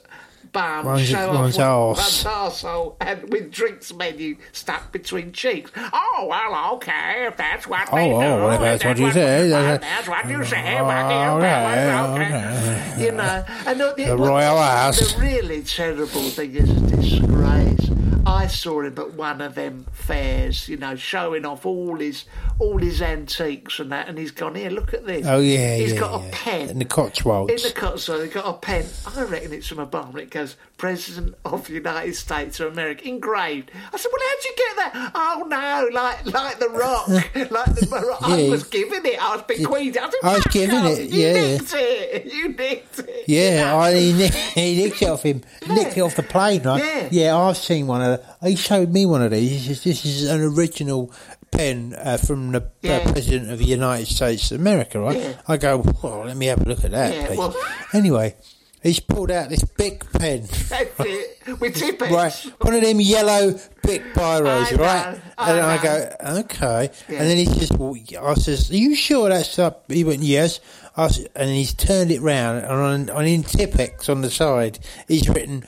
[0.53, 2.25] bum, One's- show one's off arse.
[2.25, 5.71] one's arsehole, and with drinks menu stuck between cheeks.
[5.77, 9.13] Oh well, okay, if that's what Oh, we oh, do, well, if that's what you
[9.13, 10.79] say, that's- that's what you say.
[10.79, 13.05] Oh, do you okay, okay.
[13.05, 14.99] You know, and the, The royal ass.
[15.15, 17.86] The really terrible thing is a disgrace.
[18.27, 22.25] I saw him at one of them fairs, you know, showing off all his
[22.59, 24.71] all his antiques and that, and he's gone here.
[24.71, 25.27] Look at this.
[25.27, 26.29] Oh yeah, He's yeah, got yeah.
[26.29, 27.53] a pen in the Cotswolds.
[27.53, 28.87] in the Cotswolds, he's got a pen.
[29.07, 30.17] I reckon it's from Obama.
[30.19, 33.71] It goes, President of the United States of America, engraved.
[33.93, 35.13] I said, well, how'd you get that?
[35.15, 37.09] Oh, no, like like the rock.
[37.51, 38.51] like the I Yeah.
[38.51, 39.23] was giving it.
[39.23, 39.99] I was bequeathed.
[39.99, 41.33] I, I was "Fuck giving it, You yeah.
[41.33, 42.33] nicked it.
[42.33, 43.25] You nicked it.
[43.29, 47.11] Yeah, I, he, nick- he nicked it off him, nicked it off the plane, right?
[47.13, 47.37] Yeah.
[47.37, 48.16] I've seen one of.
[48.17, 49.51] The, he showed me one of these.
[49.51, 51.13] He says, "This is an original
[51.51, 52.99] pen uh, from the Yeah.
[52.99, 55.33] uh, President of the United States of America, right?" Yeah.
[55.49, 57.57] I go, "Well, let me have a look at that, Yeah, please." well-
[57.95, 58.35] Anyway,
[58.83, 60.47] he's pulled out this big pen.
[60.69, 61.61] That's it.
[61.61, 62.11] With tippets.
[62.11, 65.21] Right, one of them yellow big biros, I right?
[65.39, 66.91] I and I go, okay.
[67.09, 69.85] And then he says, well, I says, are you sure that's up?
[69.91, 70.59] He went, yes.
[70.97, 74.81] I said, and he's turned it round, and on, on in Tipp-Ex on the side,
[75.07, 75.65] he's written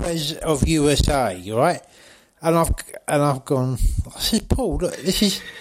[0.00, 1.80] Pres of USA, right?
[2.40, 2.72] And I've
[3.06, 3.78] and I've gone.
[4.14, 5.42] I said, Paul, look, this is.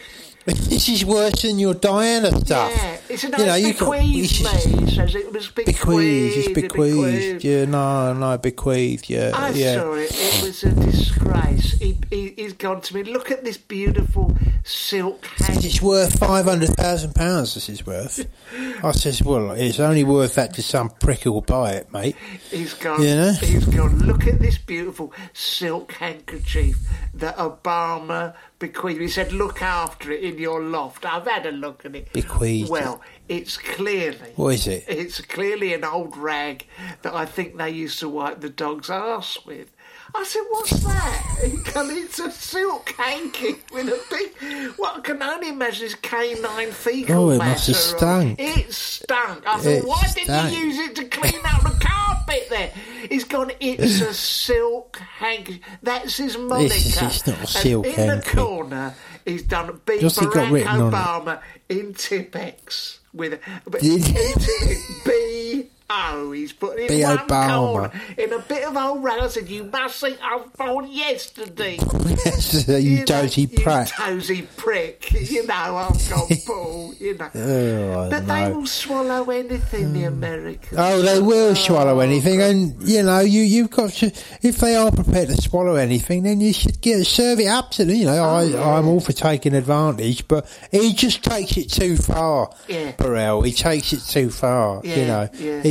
[0.43, 2.71] This is worse than your Diana stuff.
[2.75, 4.89] Yeah, it's a You know, nice you bequeathed, mate.
[4.89, 5.79] He says it was bequeathed.
[5.79, 6.73] Bequeathed, it's bequeathed.
[6.73, 7.43] bequeathed.
[7.43, 9.07] Yeah, no, no, bequeathed.
[9.07, 9.75] Yeah, I yeah.
[9.75, 10.09] saw it.
[10.11, 11.73] It was a disgrace.
[11.73, 13.03] He, he, he's gone to me.
[13.03, 15.65] Look at this beautiful silk handkerchief.
[15.65, 17.53] it's worth five hundred thousand pounds.
[17.53, 18.25] This is worth.
[18.83, 22.15] I says, well, it's only worth that to some prick who'll buy it, mate.
[22.49, 23.01] He's gone.
[23.01, 23.33] You know?
[23.33, 23.99] He's gone.
[23.99, 26.77] Look at this beautiful silk handkerchief
[27.13, 29.01] that Obama bequeathed.
[29.01, 32.11] He said, "Look after it in your loft." I've had a look at it.
[32.13, 34.31] Bequeathed Well, it's clearly.
[34.35, 34.85] What is it?
[34.87, 36.65] It's clearly an old rag
[37.01, 39.71] that I think they used to wipe the dog's arse with.
[40.13, 41.37] I said, what's that?
[41.43, 46.71] He goes, it's a silk hanky with a big, what can only imagine is canine
[46.71, 47.49] fecal Oh, it matter.
[47.51, 48.39] must have on- stunk.
[48.39, 49.43] It stunk.
[49.47, 52.71] I It why didn't you use it to clean out the carpet there?
[53.09, 55.61] He's gone, it's a silk hanky.
[55.81, 56.73] That's his moniker.
[56.75, 58.29] It's- not a And silk in hanky.
[58.29, 58.95] the corner,
[59.25, 59.99] he's done B.
[60.03, 60.95] What's he got Barack written on it?
[60.95, 63.33] Obama in Tipp-Ex with
[63.65, 65.69] a, Did in Tipp-Ex, B.
[65.93, 66.31] O.
[66.31, 67.57] He's putting it in one Obama.
[67.57, 69.05] corner in a bit of old.
[69.05, 71.77] I said, "You must think I phoned yesterday."
[72.79, 73.87] you know, dozy you prat.
[73.89, 75.11] tosy prick.
[75.29, 76.93] You know, I've got Paul.
[77.01, 78.33] You know, Oh, but no.
[78.35, 79.93] they will swallow anything.
[79.93, 80.75] The Americans.
[80.77, 84.11] Oh, they will oh, swallow anything, and you know, you you've got to.
[84.41, 87.85] If they are prepared to swallow anything, then you should get serve it up to
[87.85, 87.95] them.
[87.95, 88.35] You know, oh,
[88.69, 92.51] I I'm all for taking advantage, but he just takes it too far.
[92.67, 92.91] Yeah.
[92.91, 94.81] Burrell, he takes it too far.
[94.83, 95.61] Yeah, you know, yeah.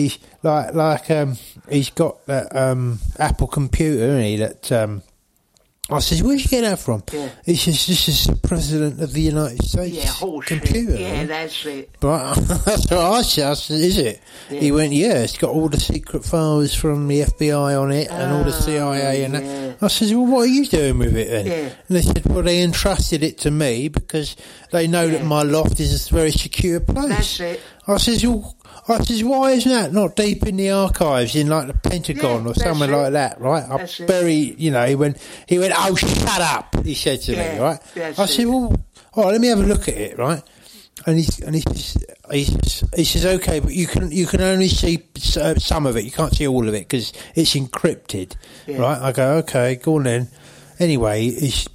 [0.43, 1.37] Like like um
[1.69, 4.37] he's got that um Apple computer, isn't he?
[4.37, 5.03] That um.
[5.93, 7.03] I says, where'd you get that from?
[7.13, 7.31] Yeah.
[7.45, 10.95] He says, this is the President of the United States Yeah, computer.
[10.95, 11.91] Yeah, that's it.
[11.99, 13.51] But that's what I said.
[13.51, 14.21] I said, is it?
[14.51, 14.61] Yeah.
[14.61, 18.33] He went, yeah, it's got all the secret files from the FBI on it and
[18.33, 19.75] all the CIA and yeah.
[19.83, 21.47] I says, well, what are you doing with it then?
[21.47, 21.75] Yeah.
[21.89, 24.37] And they said, well, they entrusted it to me because
[24.71, 27.09] they know that my loft is a very secure place.
[27.09, 27.61] That's it.
[27.89, 28.55] I says, well,
[28.91, 32.51] I says, why isn't that not deep in the archives in like the Pentagon Yeah,
[32.51, 32.97] or somewhere it.
[32.97, 33.65] like that, right?
[33.69, 34.07] I That's it.
[34.09, 37.61] very, you know, he went, he went, oh, shut up, he said to Yeah, me,
[37.61, 37.81] right?
[38.19, 38.75] I said, well,
[39.15, 40.43] all right, let me have a look at it, right?
[41.07, 44.43] And he and he says, he says, he says, okay, but you can you can
[44.43, 45.03] only see
[45.41, 46.05] uh, some of it.
[46.05, 48.35] You can't see all of it because it's encrypted,
[48.67, 48.79] Yeah.
[48.79, 49.01] right?
[49.01, 50.29] I go, okay, go on then.
[50.79, 51.67] Anyway, he's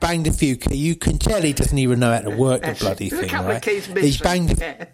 [0.00, 0.76] banged a few keys.
[0.76, 3.64] You can tell he doesn't even know how to work the bloody thing, right?
[3.64, 4.58] He's banged.
[4.60, 4.84] Yeah.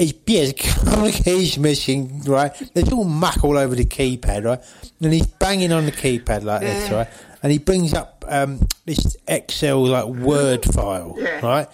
[0.00, 2.52] He's, yeah, there's a couple of keys missing, right?
[2.74, 4.60] There's all muck all over the keypad, right?
[5.02, 7.08] And he's banging on the keypad like this, right?
[7.42, 11.44] And he brings up um, this Excel like Word file, Yeah.
[11.46, 11.68] right?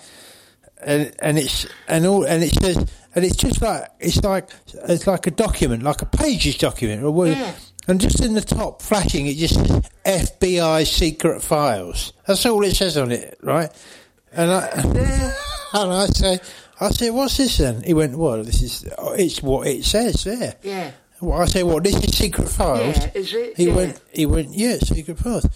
[0.83, 2.77] And and it's and all and it says
[3.15, 4.51] and it's just like it's like
[4.89, 7.37] it's like a document, like a pages document, or Word.
[7.37, 7.55] Yeah.
[7.89, 12.13] And just in the top, flashing, it just says FBI secret files.
[12.27, 13.71] That's all it says on it, right?
[14.33, 14.67] And I,
[15.73, 16.41] and I say,
[16.81, 17.83] I said, what's this then?
[17.83, 20.57] He went, well, this is, oh, it's what it says there.
[20.63, 20.91] Yeah.
[21.21, 22.97] Well, I said, what, this is secret files?
[22.99, 23.57] Yeah, is it?
[23.57, 23.75] He Yeah.
[23.75, 25.47] went, he went, yeah, secret files.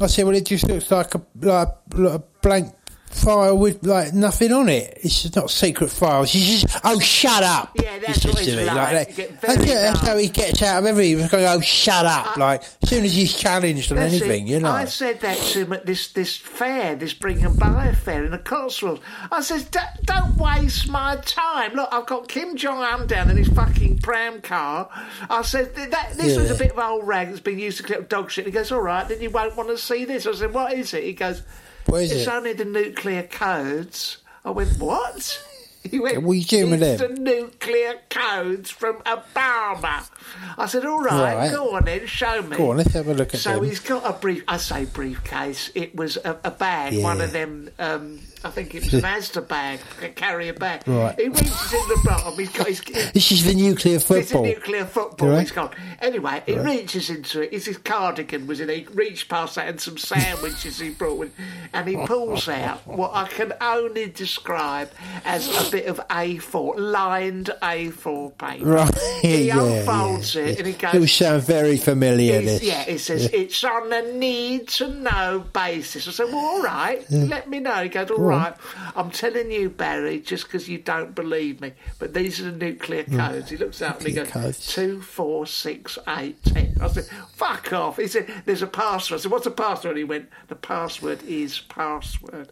[0.00, 2.74] I said, well, it just looks like a, like, like a blank
[3.14, 4.98] file with like nothing on it.
[5.02, 6.32] It's just not secret files.
[6.32, 7.70] He says, oh, shut up.
[7.80, 9.16] Yeah, that's what he's me like.
[9.16, 9.40] that.
[9.40, 11.18] That's, that's how he gets out of everything.
[11.20, 12.36] He's going, oh, shut up.
[12.36, 14.50] like, as soon as he's challenged on anything, it.
[14.50, 14.70] you know.
[14.70, 18.32] I said that to him at this, this fair, this Bring and Buy fair in
[18.32, 19.00] the Cotswolds.
[19.30, 21.74] I said, "D- don't waste my time.
[21.74, 24.90] Look, I've got Kim Jong Un down in his fucking pram car.
[25.30, 28.08] I said, that, this was a bit of old rag that's been used to collect
[28.08, 28.46] dog shit.
[28.46, 30.26] He goes, all right, then you won't want to see this.
[30.26, 31.04] I said, what is it?
[31.04, 31.42] He goes,
[31.86, 32.28] What is it's it?
[32.28, 34.18] only the nuclear codes.
[34.44, 35.42] I went, what?
[35.90, 36.96] He went, are you doing them?
[36.98, 40.08] the nuclear codes from Obama.
[40.56, 41.52] I said, all right, Right.
[41.52, 42.56] go on then, show me.
[42.56, 43.64] Go on, let's have a look at So them.
[43.64, 44.42] he's got a brief.
[44.48, 45.70] I say briefcase.
[45.74, 47.70] It was a, a bag, one of them.
[47.78, 50.86] Um, I think it was an Asda bag, a carrier bag.
[50.86, 51.18] Right.
[51.18, 52.34] He reaches in the bottom.
[52.38, 52.80] He's got his.
[53.14, 54.44] This is the nuclear It's a football.
[54.44, 55.28] nuclear football.
[55.30, 55.40] Right.
[55.40, 55.70] He's gone.
[56.00, 57.52] Anyway, he reaches into it.
[57.52, 58.76] His, his cardigan was in it.
[58.88, 61.32] He reached past that and some sandwiches he brought with,
[61.72, 64.90] and he pulls out what I can only describe
[65.24, 68.64] as a bit of A4, lined A4 paper.
[68.64, 70.58] Right, He yeah, unfolds yeah, it yeah.
[70.58, 70.94] and he goes.
[70.94, 72.40] It sound very familiar.
[72.40, 72.62] This.
[72.62, 76.06] yeah, it says it's on a need to know basis.
[76.06, 77.82] I said, well, all right, let me know.
[77.82, 78.54] He goes, all right,
[78.94, 83.02] I'm telling you, Barry, just because you don't believe me, but these are the nuclear
[83.02, 83.16] mm.
[83.16, 83.50] codes.
[83.50, 84.72] He looks up and he goes, codes.
[84.72, 86.76] two, four, six, eight, ten.
[86.80, 87.96] I said, fuck off.
[87.96, 89.18] He said, there's a password.
[89.18, 89.90] I said, what's the password?
[89.92, 92.50] And he went, the password is password.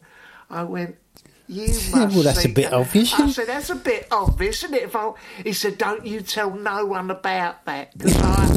[0.51, 0.97] I went,
[1.49, 4.75] you must well, that's a bit that-" obvious, I said, that's a bit obvious, isn't
[4.77, 4.95] it?
[4.95, 5.13] I,
[5.45, 8.49] he said, don't you tell no one about that, because I,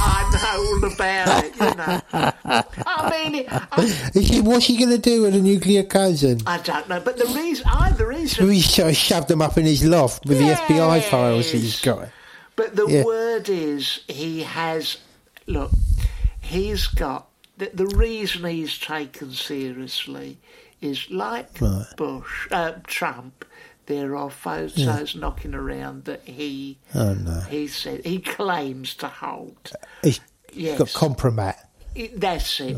[0.00, 2.00] I know all about it, you know.
[2.86, 6.40] I mean, I, he, what's he going to do with a nuclear cousin?
[6.46, 9.64] I don't know, but the reason, I, the reason, He sho- shoved them up in
[9.66, 12.08] his loft with the FBI files he's got.
[12.56, 13.04] But the Yeah.
[13.04, 14.96] word is he has.
[15.46, 15.70] Look,
[16.40, 20.38] he's got the, the reason he's taken seriously
[20.80, 21.86] is like Right.
[21.96, 23.44] Bush, uh, Trump.
[23.86, 29.72] There are photos knocking around that he Oh no, he said he claims to hold.
[30.02, 30.20] he's
[30.52, 30.78] Yes.
[30.78, 31.54] got compromat.
[32.14, 32.76] That's it.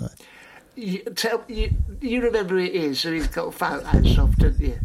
[0.76, 1.70] You, tell, you,
[2.00, 4.78] you remember who it is, who he's got photos of, don't you?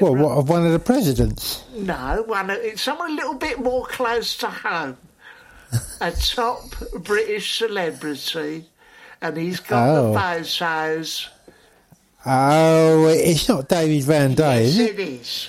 [0.00, 1.64] Well, what of one of the presidents?
[1.74, 2.48] No, one.
[2.50, 4.96] It's someone a little bit more close to home.
[6.00, 6.62] a top
[7.02, 8.66] British celebrity,
[9.20, 10.12] and he's got Oh.
[10.12, 11.28] the photos.
[12.24, 14.90] Oh, it's not David Van Day, Yes, is it?
[14.90, 15.48] it is.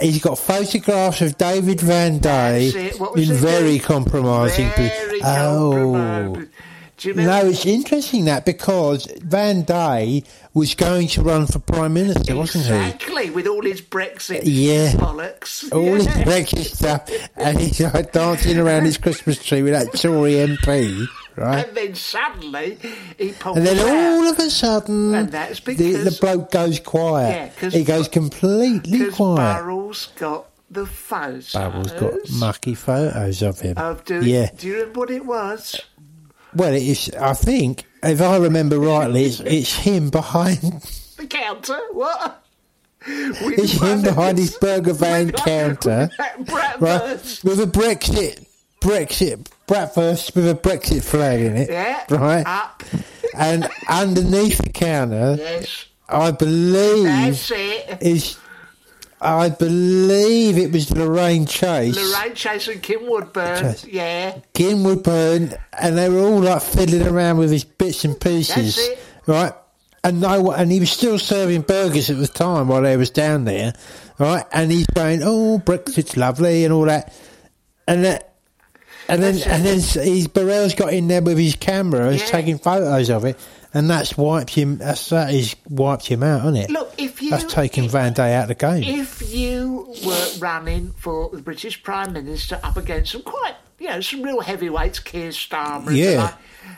[0.00, 3.00] He's got photographs of David Van Day That's it.
[3.00, 4.68] What was in very compromising.
[4.70, 6.44] po- Very oh,
[7.00, 10.22] you no, it's interesting that because Van Day
[10.54, 12.70] was going to run for prime minister, wasn't he?
[12.72, 14.92] Exactly, with all his Brexit Yeah.
[14.92, 15.72] bollocks.
[15.72, 20.34] All his Brexit stuff, and he's like dancing around his Christmas tree with that Tory
[20.34, 21.06] MP,
[21.36, 21.66] right?
[21.66, 22.78] And then suddenly
[23.18, 23.88] he pulled And then out.
[23.88, 26.78] all of a sudden, And that's the, because- the bloke goes
[27.60, 29.62] Yeah, he goes completely quiet.
[29.62, 31.52] Burrell's got the photos.
[31.52, 33.74] Burrell's got mucky photos of him.
[33.76, 34.50] Oh, of doing, yeah.
[34.56, 35.80] Do you remember what it was?
[36.54, 37.10] Well, it's.
[37.14, 40.58] I think, if I remember rightly, it's, it's him behind.
[41.18, 41.78] The counter?
[41.92, 42.42] What?
[43.06, 47.40] With It's him behind his burger van counter, that right?
[47.44, 48.44] With a Brexit,
[48.82, 52.02] Brexit breakfast with a Brexit flag in it, Yeah.
[52.10, 52.44] right?
[52.46, 52.82] Up.
[53.34, 55.86] And underneath the counter, Yes.
[56.08, 57.98] I believe That's it.
[58.02, 58.36] is.
[59.24, 61.94] I believe it was Lorraine Chase.
[61.96, 63.60] Lorraine Chase and Kim Woodburn.
[63.72, 63.86] Chase.
[63.90, 64.34] Yeah.
[64.52, 68.78] Kim Woodburn, and they were all like fiddling around with his bits and pieces,
[69.26, 69.52] right?
[70.04, 73.44] And no, and he was still serving burgers at the time while they was down
[73.44, 73.72] there,
[74.18, 74.44] right?
[74.52, 77.14] And he's going, "Oh, Brexit's lovely" and all that,
[77.86, 78.31] and that,
[79.12, 82.26] and then and then he's Burrell's got in there with his camera and he's Yeah.
[82.28, 83.38] taking photos of it,
[83.74, 84.78] and that's wiped him.
[84.78, 86.70] That's that is wiped him out, isn't it?
[86.70, 88.82] Look, if you that's taken Van Day out of the game.
[88.82, 94.00] if you were running for the British Prime Minister up against some quite, you know,
[94.00, 96.22] some real heavyweights, Keir Starmer, and, Yeah.
[96.24, 96.34] like,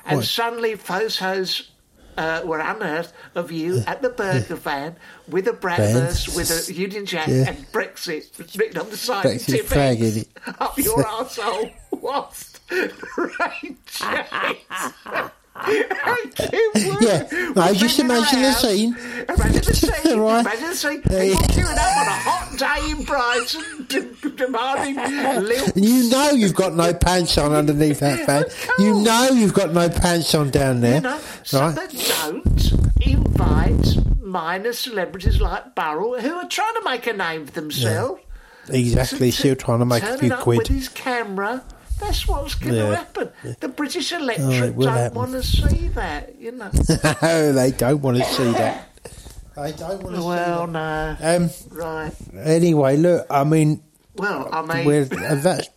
[0.07, 1.71] and suddenly photos
[2.17, 4.97] uh, were unearthed of you at the burger van
[5.29, 6.37] with a breakfast, Van.
[6.37, 7.49] with a Union Jack Yeah.
[7.49, 10.29] and Brexit written on the side, Brexit flag in it.
[10.59, 13.79] up your arsehole whilst Lorraine
[15.55, 18.97] Chase and Kim Wood Yeah, no, were just imagine the scene.
[19.29, 20.19] Imagine the scene.
[20.19, 20.41] Right.
[20.41, 21.03] Imagine the scene.
[21.03, 21.31] Hey.
[21.31, 24.97] People queuing up on a hot day in Brighton, d- demanding
[25.45, 25.83] little.
[25.83, 28.45] You know you've got no pants on underneath that fan.
[28.79, 31.75] You know you've got no pants on down there, You know, so right?
[32.19, 32.73] don't
[33.07, 38.21] invite minor celebrities like Burrell who are trying to make a name for themselves.
[38.69, 40.59] Exactly, to- still trying to make a few up quid.
[40.59, 41.63] with his camera.
[42.01, 42.95] That's what's going to Yeah.
[42.97, 43.31] happen.
[43.61, 46.71] The British Oh, electorate will don't want to see that, you know.
[47.23, 48.89] no, they don't want to see that.
[49.57, 51.17] They don't want to well, see no.
[51.21, 51.41] that.
[51.43, 52.13] Um, Right.
[52.37, 53.83] anyway, look, I mean,
[54.17, 55.69] Well, I mean, we're, uh, that,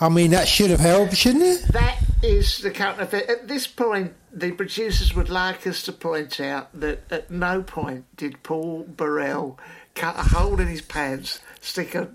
[0.00, 1.62] I mean, that should have helped, shouldn't it?
[1.72, 3.28] That is the affair.
[3.30, 8.04] At this point, the producers would like us to point out that at no point
[8.16, 9.58] did Paul Burrell
[9.94, 12.08] cut a hole in his pants, stick a,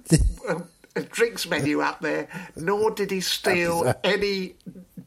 [0.50, 0.62] a
[1.04, 4.56] drinks menu up there, nor did he steal any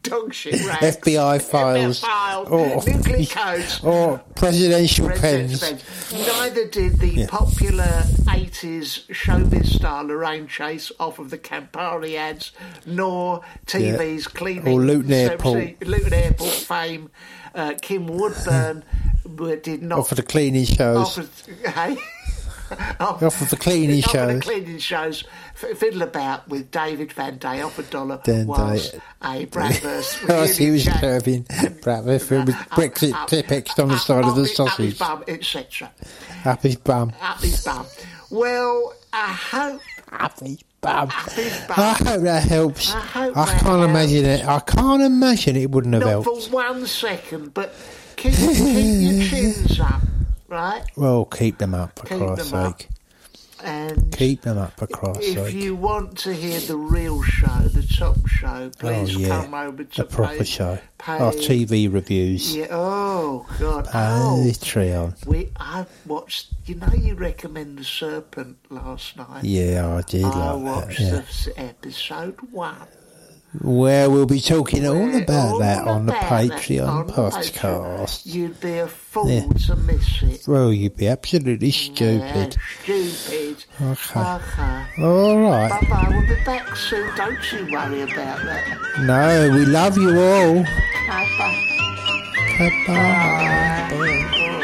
[0.03, 3.81] dog shit racks, FBI files, files or- nuclear codes.
[3.85, 5.83] Or presidential President's pens.
[6.13, 6.27] pens.
[6.27, 12.53] Neither did the popular 80s showbiz star Lorraine Chase off of the Campari ads,
[12.87, 14.69] nor TV's cleaning.
[14.75, 15.87] Or Luton Airport.
[15.87, 17.11] Luton Airport fame.
[17.55, 18.83] Uh, Kim Woodburn
[19.63, 19.99] did not.
[20.01, 21.19] Off of the cleaning shows.
[21.19, 21.97] Offer, hey?
[23.01, 24.43] Off, Off of the cleaning off of the shows.
[24.43, 25.25] cleaning shows.
[25.55, 28.45] Fiddle about with David Van Day off a dollar Day.
[28.45, 30.29] whilst a Bradburst.
[30.29, 31.43] Whilst oh, he was serving
[31.83, 34.99] breakfast with Brexit Tipp-Ex on the side of the up his- Up his sausage.
[34.99, 35.93] bum, etc.
[36.45, 37.13] Up his bum.
[37.21, 37.87] Up his bum.
[38.31, 39.81] Well, I hope.
[40.11, 41.09] Up his bum.
[41.09, 41.75] Up his bum.
[41.79, 42.93] I hope that helps.
[42.95, 43.85] I I, hope that can't helps.
[43.91, 44.45] imagine it.
[44.47, 46.45] I can't imagine it wouldn't have Not helped.
[46.45, 47.75] for one second, but
[48.17, 50.01] keep, keep your chins up,
[50.53, 50.85] right?
[50.97, 52.89] Well, keep them up for Keep Christ's sake.
[53.65, 55.55] And Keep them up for Christ's if sake.
[55.55, 59.55] you want to hear the real show, the top show, oh, please oh yeah, come
[59.55, 60.79] over to a proper show.
[61.07, 62.57] Our TV reviews.
[62.57, 62.67] Yeah.
[62.71, 63.87] Oh God.
[63.95, 64.45] Oh, oh.
[64.49, 65.27] Patreon.
[65.27, 66.49] We, I watched.
[66.67, 69.45] You know, you recommend the Serpent last night.
[69.45, 71.25] Yeah, I did I like watched that.
[71.47, 71.53] Yeah.
[71.55, 72.77] the episode one.
[73.61, 78.23] Well, we'll be talking all about all that on the Patreon on podcast.
[78.25, 79.47] You'd be a fool Yeah.
[79.67, 80.49] to miss it.
[80.49, 82.57] Well, you'd be absolutely stupid.
[82.87, 83.65] Yeah, stupid.
[83.81, 84.21] Okay.
[84.21, 84.85] Okay.
[85.03, 85.69] All right.
[85.71, 86.07] Bye bye.
[86.09, 87.15] We'll be back soon.
[87.15, 88.79] Don't you worry about that.
[89.01, 90.55] No, we love you all.
[90.63, 91.69] Bye bye.
[92.59, 93.89] Bye-bye.
[93.91, 94.62] GreatBigOwl.com.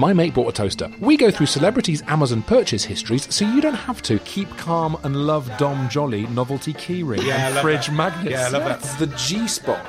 [0.00, 0.90] My mate bought a toaster.
[0.98, 4.18] We go through celebrities' Amazon purchase histories so you don't have to.
[4.20, 7.92] Keep calm and love Dom Jolly novelty keyring Yeah, I and love fridge that.
[7.92, 8.30] magnets.
[8.30, 8.78] Yeah, I love that.
[8.78, 9.84] It's the G spot.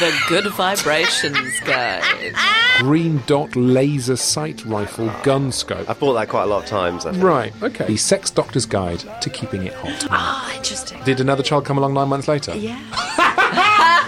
[0.00, 2.34] The Good Vibrations Guide.
[2.80, 5.88] Green dot laser sight rifle gun scope.
[5.88, 7.06] I've bought that quite a lot of times.
[7.06, 7.24] I think.
[7.24, 7.86] Right, okay.
[7.86, 10.08] The Sex Doctor's Guide to Keeping It Hot.
[10.10, 11.02] Ah, interesting.
[11.04, 12.54] Did another child come along nine months later?
[12.54, 12.78] Yeah.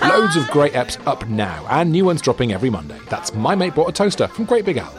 [0.08, 2.98] Loads of great eps up now, and new ones dropping every Monday.
[3.10, 4.90] That's My Mate Bought a Toaster from Great Big Owl.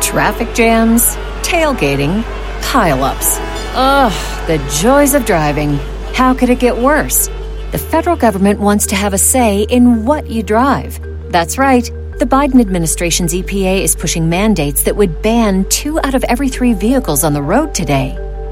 [0.00, 2.22] Traffic jams, tailgating,
[2.60, 3.38] pileups.
[3.74, 5.74] Ugh, the joys of driving.
[6.14, 7.26] How could it get worse?
[7.72, 11.00] The federal government wants to have a say in what you drive.
[11.32, 11.90] That's right.
[12.20, 16.72] The Biden administration's EPA is pushing mandates that would ban two out of every three
[16.72, 18.16] vehicles on the road today.